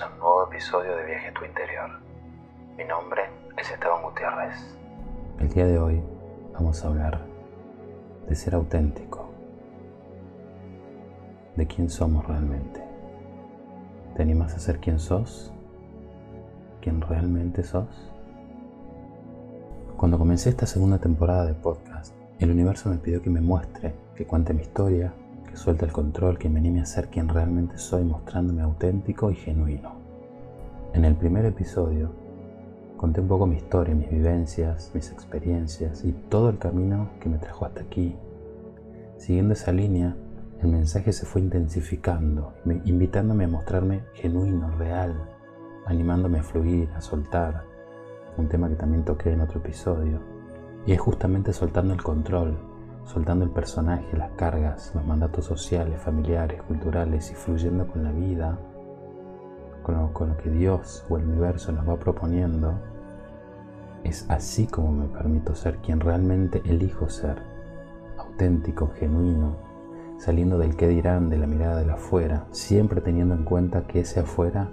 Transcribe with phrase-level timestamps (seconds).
[0.00, 1.90] a un nuevo episodio de Viaje a tu Interior.
[2.78, 3.24] Mi nombre
[3.58, 4.54] es Esteban Gutiérrez.
[5.38, 6.02] El día de hoy
[6.54, 7.20] vamos a hablar
[8.26, 9.28] de ser auténtico,
[11.56, 12.82] de quién somos realmente.
[14.16, 15.52] ¿Te animas a ser quien sos?
[16.80, 18.10] ¿Quién realmente sos?
[19.98, 24.26] Cuando comencé esta segunda temporada de podcast, el universo me pidió que me muestre, que
[24.26, 25.12] cuente mi historia,
[25.52, 29.34] que suelte el control, que me anime a ser quien realmente soy mostrándome auténtico y
[29.34, 29.92] genuino.
[30.94, 32.10] En el primer episodio
[32.96, 37.36] conté un poco mi historia, mis vivencias, mis experiencias y todo el camino que me
[37.36, 38.16] trajo hasta aquí.
[39.18, 40.16] Siguiendo esa línea,
[40.62, 42.54] el mensaje se fue intensificando,
[42.86, 45.14] invitándome a mostrarme genuino, real,
[45.84, 47.64] animándome a fluir, a soltar,
[48.38, 50.18] un tema que también toqué en otro episodio.
[50.86, 52.56] Y es justamente soltando el control,
[53.04, 58.58] soltando el personaje, las cargas, los mandatos sociales, familiares, culturales y fluyendo con la vida,
[59.82, 59.96] con
[60.28, 62.74] lo, que Dios o el universo nos va proponiendo,
[64.04, 67.42] es así como me permito ser quien realmente elijo ser,
[68.18, 69.56] auténtico, genuino,
[70.18, 74.20] saliendo del qué dirán, de la mirada del afuera, siempre teniendo en cuenta que ese
[74.20, 74.68] afuera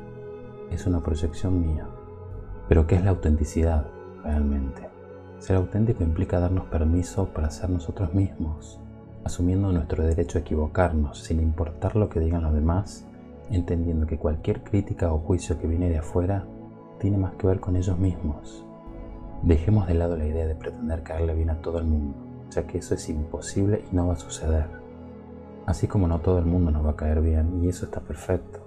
[0.70, 1.88] es una proyección mía.
[2.68, 3.88] Pero ¿qué es la autenticidad
[4.24, 4.89] realmente?
[5.40, 8.78] Ser auténtico implica darnos permiso para ser nosotros mismos,
[9.24, 13.06] asumiendo nuestro derecho a equivocarnos sin importar lo que digan los demás,
[13.50, 16.46] entendiendo que cualquier crítica o juicio que viene de afuera
[17.00, 18.66] tiene más que ver con ellos mismos.
[19.42, 22.18] Dejemos de lado la idea de pretender caerle bien a todo el mundo,
[22.52, 24.66] ya que eso es imposible y no va a suceder.
[25.66, 28.60] Así como no todo el mundo nos va a caer bien, y eso está perfecto.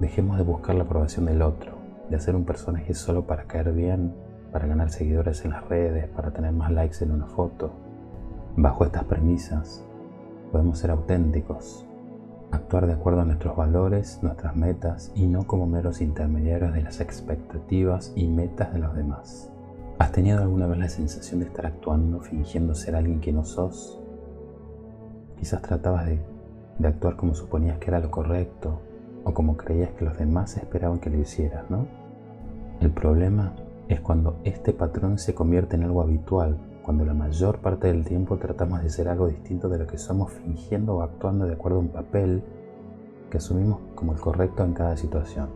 [0.00, 1.72] Dejemos de buscar la aprobación del otro,
[2.10, 6.30] de hacer un personaje solo para caer bien para ganar seguidores en las redes, para
[6.32, 7.72] tener más likes en una foto.
[8.56, 9.84] Bajo estas premisas,
[10.50, 11.86] podemos ser auténticos,
[12.52, 17.00] actuar de acuerdo a nuestros valores, nuestras metas y no como meros intermediarios de las
[17.00, 19.52] expectativas y metas de los demás.
[19.98, 24.00] ¿Has tenido alguna vez la sensación de estar actuando fingiendo ser alguien que no sos?
[25.38, 26.20] Quizás tratabas de,
[26.78, 28.80] de actuar como suponías que era lo correcto
[29.24, 31.86] o como creías que los demás esperaban que lo hicieras, ¿no?
[32.80, 33.54] El problema
[33.88, 38.36] es cuando este patrón se convierte en algo habitual, cuando la mayor parte del tiempo
[38.38, 41.82] tratamos de ser algo distinto de lo que somos fingiendo o actuando de acuerdo a
[41.82, 42.42] un papel
[43.30, 45.48] que asumimos como el correcto en cada situación.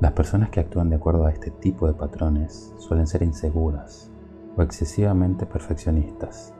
[0.00, 4.10] Las personas que actúan de acuerdo a este tipo de patrones suelen ser inseguras
[4.56, 6.54] o excesivamente perfeccionistas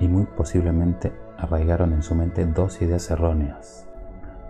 [0.00, 3.88] y muy posiblemente arraigaron en su mente dos ideas erróneas.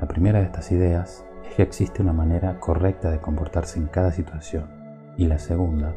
[0.01, 4.13] La primera de estas ideas es que existe una manera correcta de comportarse en cada
[4.13, 4.78] situación
[5.19, 5.95] y la segunda,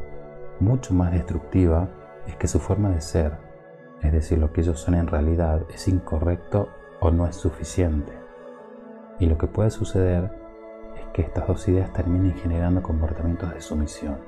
[0.58, 1.88] mucho más destructiva,
[2.26, 3.38] es que su forma de ser,
[4.02, 6.68] es decir, lo que ellos son en realidad, es incorrecto
[7.00, 8.12] o no es suficiente.
[9.20, 10.32] Y lo que puede suceder
[10.96, 14.18] es que estas dos ideas terminen generando comportamientos de sumisión.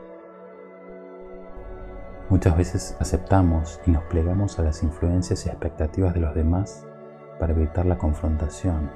[2.30, 6.86] Muchas veces aceptamos y nos plegamos a las influencias y expectativas de los demás
[7.40, 8.92] para evitar la confrontación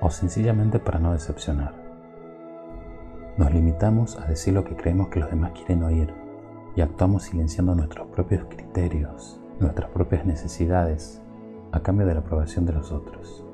[0.00, 1.85] o sencillamente para no decepcionar.
[3.36, 6.10] Nos limitamos a decir lo que creemos que los demás quieren oír
[6.74, 11.20] y actuamos silenciando nuestros propios criterios, nuestras propias necesidades,
[11.70, 13.44] a cambio de la aprobación de los otros.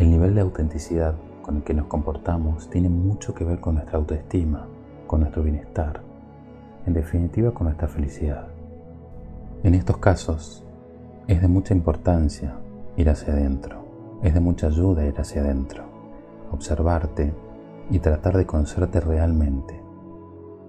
[0.00, 3.96] El nivel de autenticidad con el que nos comportamos tiene mucho que ver con nuestra
[3.96, 4.66] autoestima,
[5.06, 6.00] con nuestro bienestar,
[6.84, 8.48] en definitiva con nuestra felicidad.
[9.62, 10.64] En estos casos,
[11.28, 12.56] es de mucha importancia
[12.96, 13.84] ir hacia adentro,
[14.24, 15.84] es de mucha ayuda ir hacia adentro,
[16.50, 17.32] observarte,
[17.90, 19.82] y tratar de conocerte realmente,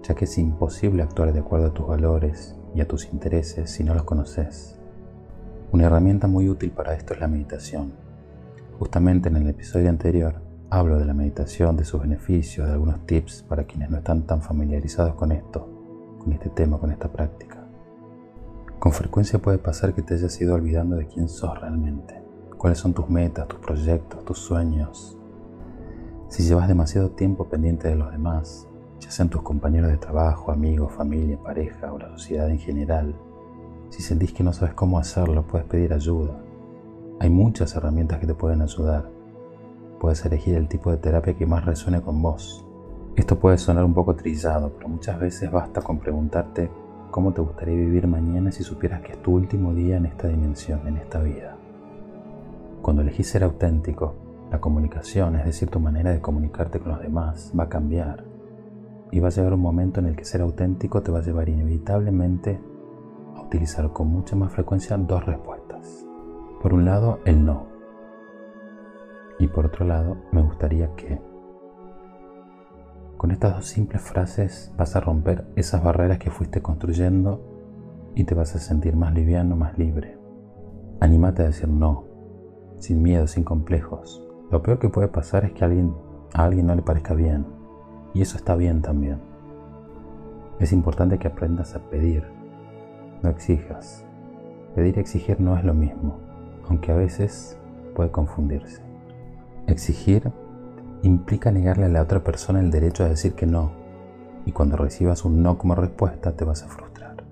[0.02, 3.84] ya que es imposible actuar de acuerdo a tus valores y a tus intereses si
[3.84, 4.78] no los conoces.
[5.72, 7.92] Una herramienta muy útil para esto es la meditación.
[8.78, 10.40] Justamente en el episodio anterior
[10.70, 14.40] hablo de la meditación, de sus beneficios, de algunos tips para quienes no están tan
[14.40, 15.68] familiarizados con esto,
[16.18, 17.66] con este tema, con esta práctica.
[18.78, 22.22] Con frecuencia puede pasar que te hayas ido olvidando de quién sos realmente,
[22.56, 25.17] cuáles son tus metas, tus proyectos, tus sueños,
[26.28, 28.66] si llevas demasiado tiempo pendiente de los demás,
[29.00, 33.14] ya sean tus compañeros de trabajo, amigos, familia, pareja o la sociedad en general,
[33.90, 36.38] si sentís que no sabes cómo hacerlo, puedes pedir ayuda.
[37.20, 39.08] Hay muchas herramientas que te pueden ayudar.
[39.98, 42.64] Puedes elegir el tipo de terapia que más resuene con vos.
[43.16, 46.70] Esto puede sonar un poco trillado, pero muchas veces basta con preguntarte
[47.10, 50.86] cómo te gustaría vivir mañana si supieras que es tu último día en esta dimensión,
[50.86, 51.56] en esta vida.
[52.82, 54.14] Cuando elegís ser auténtico,
[54.50, 58.24] la comunicación, es decir, tu manera de comunicarte con los demás, va a cambiar.
[59.10, 61.48] Y va a llegar un momento en el que ser auténtico te va a llevar
[61.48, 62.60] inevitablemente
[63.34, 66.04] a utilizar con mucha más frecuencia dos respuestas.
[66.62, 67.66] Por un lado, el no.
[69.38, 71.20] Y por otro lado, me gustaría que.
[73.16, 77.42] Con estas dos simples frases vas a romper esas barreras que fuiste construyendo
[78.14, 80.18] y te vas a sentir más liviano, más libre.
[81.00, 82.04] Anímate a decir no,
[82.78, 84.27] sin miedo, sin complejos.
[84.50, 85.94] Lo peor que puede pasar es que a alguien,
[86.34, 87.46] a alguien no le parezca bien.
[88.14, 89.20] Y eso está bien también.
[90.58, 92.24] Es importante que aprendas a pedir,
[93.22, 94.04] no exijas.
[94.74, 96.18] Pedir y exigir no es lo mismo,
[96.68, 97.58] aunque a veces
[97.94, 98.82] puede confundirse.
[99.66, 100.32] Exigir
[101.02, 103.70] implica negarle a la otra persona el derecho a decir que no,
[104.46, 107.22] y cuando recibas un no como respuesta te vas a frustrar.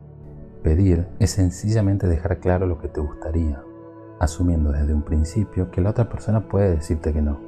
[0.62, 3.62] Pedir es sencillamente dejar claro lo que te gustaría,
[4.26, 7.40] asumiendo desde un principio que la otra persona puede decirte que no.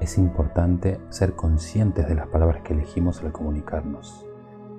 [0.00, 4.26] Es importante ser conscientes de las palabras que elegimos al comunicarnos,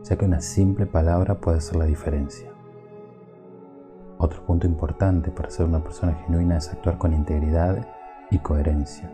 [0.04, 2.52] ya que una simple palabra puede hacer la diferencia.
[4.18, 7.88] Otro punto importante para ser una persona genuina es actuar con integridad
[8.30, 9.12] y coherencia.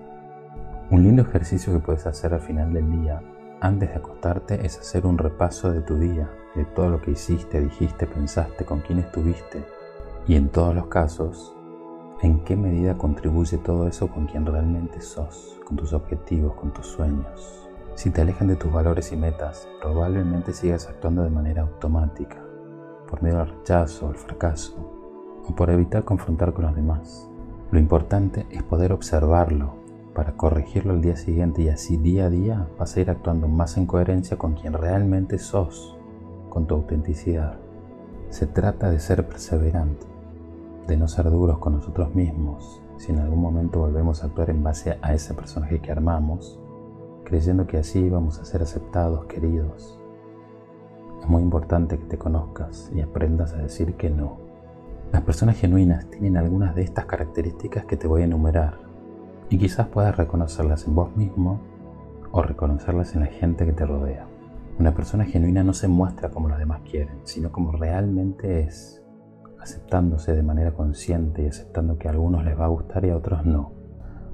[0.89, 3.21] Un lindo ejercicio que puedes hacer al final del día,
[3.61, 7.59] antes de acostarte, es hacer un repaso de tu día, de todo lo que hiciste,
[7.61, 9.63] dijiste, pensaste, con quién estuviste
[10.27, 11.55] y en todos los casos,
[12.21, 16.87] en qué medida contribuye todo eso con quien realmente sos, con tus objetivos, con tus
[16.87, 17.69] sueños.
[17.93, 22.37] Si te alejan de tus valores y metas, probablemente sigas actuando de manera automática,
[23.07, 24.73] por medio del rechazo el fracaso,
[25.47, 27.29] o por evitar confrontar con los demás.
[27.69, 29.75] Lo importante es poder observarlo
[30.15, 33.77] para corregirlo al día siguiente y así día a día vas a ir actuando más
[33.77, 35.95] en coherencia con quien realmente sos,
[36.49, 37.57] con tu autenticidad.
[38.31, 40.16] Se trata de ser perseverante
[40.87, 44.63] de no ser duros con nosotros mismos si en algún momento volvemos a actuar en
[44.63, 46.59] base a ese personaje que armamos,
[47.23, 49.99] creyendo que así vamos a ser aceptados, queridos.
[51.21, 54.37] Es muy importante que te conozcas y aprendas a decir que no.
[55.11, 58.79] Las personas genuinas tienen algunas de estas características que te voy a enumerar
[59.49, 61.59] y quizás puedas reconocerlas en vos mismo
[62.31, 64.25] o reconocerlas en la gente que te rodea.
[64.79, 69.03] Una persona genuina no se muestra como los demás quieren, sino como realmente es
[69.61, 73.17] aceptándose de manera consciente y aceptando que a algunos les va a gustar y a
[73.17, 73.73] otros no.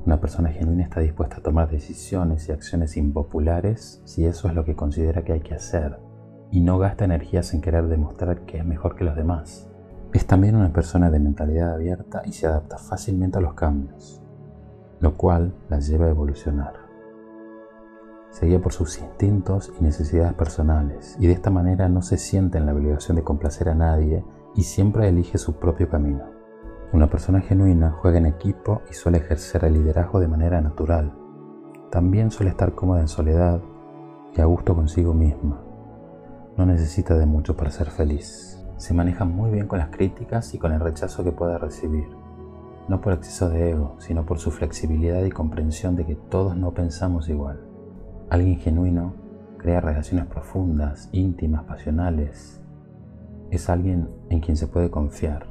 [0.06, 4.66] Una persona genuina está dispuesta a tomar decisiones y acciones impopulares si eso es lo
[4.66, 5.98] que considera que hay que hacer
[6.52, 9.70] y no gasta energías en querer demostrar que es mejor que los demás.
[10.14, 14.22] Es también una persona de mentalidad abierta y se adapta fácilmente a los cambios,
[15.00, 16.82] lo cual la lleva a evolucionar.
[18.33, 22.57] Se guía por sus instintos y necesidades personales y de esta manera no se siente
[22.57, 24.25] en la obligación de complacer a nadie
[24.56, 26.24] y siempre elige su propio camino.
[26.94, 31.13] Una persona genuina juega en equipo y suele ejercer el liderazgo de manera natural.
[31.91, 33.62] También suele estar cómoda en soledad
[34.36, 35.63] y a gusto consigo misma.
[36.57, 38.65] No necesita de mucho para ser feliz.
[38.77, 42.09] Se maneja muy bien con las críticas y con el rechazo que pueda recibir.
[42.88, 46.71] No por exceso de ego, sino por su flexibilidad y comprensión de que todos no
[46.74, 47.73] pensamos igual.
[48.33, 49.13] Alguien genuino
[49.59, 52.59] crea relaciones profundas, íntimas, pasionales,
[53.51, 55.45] es alguien en quien se puede confiar.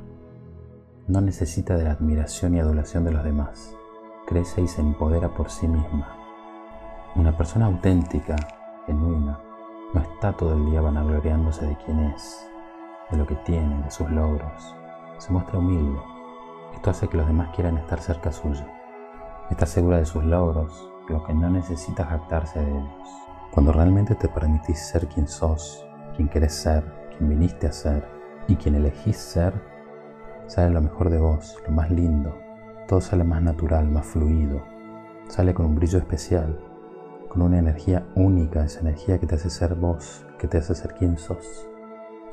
[1.06, 3.76] No necesita de la admiración y adulación de los demás.
[4.26, 6.16] Crece y se empodera por sí misma.
[7.14, 8.34] Una persona auténtica,
[8.86, 9.38] genuina,
[9.94, 12.50] no está todo el día vanagloriándose de quién es,
[13.12, 14.74] de lo que tiene, de sus logros.
[15.18, 16.00] Se muestra humilde.
[16.74, 18.64] Esto hace que los demás quieran estar cerca suyo.
[19.50, 23.08] Está segura de sus logros, lo que no necesita jactarse de ellos.
[23.50, 26.84] Cuando realmente te permitís ser quien sos, quien querés ser,
[27.16, 28.06] quien viniste a ser
[28.48, 29.52] y quien elegís ser,
[30.46, 32.34] sale lo mejor de vos, lo más lindo.
[32.88, 34.62] Todo sale más natural, más fluido.
[35.28, 36.58] Sale con un brillo especial,
[37.28, 40.94] con una energía única, esa energía que te hace ser vos, que te hace ser
[40.94, 41.68] quien sos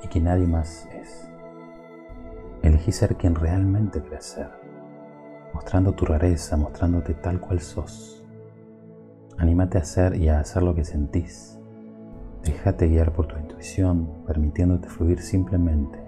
[0.04, 1.30] y que nadie más es.
[2.62, 4.52] Elegí ser quien realmente querés ser,
[5.54, 8.19] mostrando tu rareza, mostrándote tal cual sos.
[9.40, 11.60] Anímate a ser y a hacer lo que sentís
[12.44, 16.00] Déjate guiar por tu intuición, permitiéndote fluir simplemente,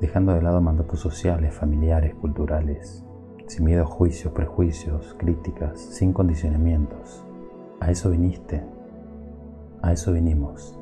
[0.00, 3.04] dejando de lado mandatos sociales, familiares, culturales,
[3.46, 7.26] sin miedo a juicios, prejuicios, críticas, sin condicionamientos.
[7.80, 8.64] A eso viniste,
[9.82, 10.78] a eso vinimos.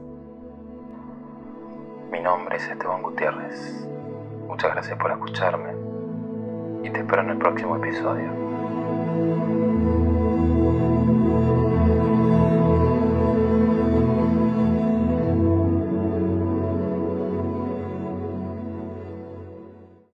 [2.13, 3.89] Mi nombre es Esteban Gutiérrez.
[4.47, 5.73] Muchas gracias por escucharme
[6.83, 8.29] y te espero en el próximo episodio.